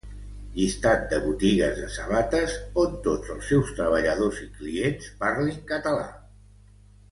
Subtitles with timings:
[0.53, 2.55] Llistat de botigues de sabates
[2.85, 6.11] on tots els seus treballadors i clients parlin català